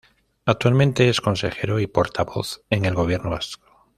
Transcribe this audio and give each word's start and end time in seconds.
Actualmente 0.45 1.09
es 1.09 1.21
consejero 1.21 1.79
y 1.79 1.85
portavoz 1.85 2.63
en 2.71 2.85
el 2.85 2.95
Gobierno 2.95 3.29
Vasco. 3.29 3.87